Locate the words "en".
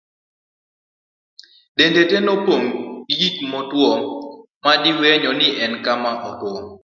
5.63-5.73